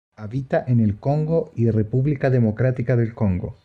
Habita 0.15 0.63
en 0.67 0.79
el 0.79 0.95
Congo 0.97 1.51
y 1.53 1.69
República 1.69 2.31
Democrática 2.31 2.95
del 2.95 3.13
Congo. 3.13 3.59